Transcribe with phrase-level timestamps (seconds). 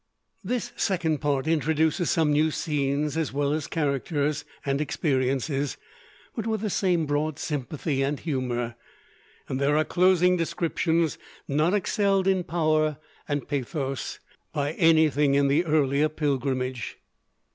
[0.43, 5.77] This second part introduces some new scenes, as well as characters and experiences,
[6.35, 8.73] but with the same broad sympathy and humor;
[9.47, 14.17] and there are closing descriptions not excelled in power and pathos
[14.53, 16.97] by anything in the earlier pilgrimage.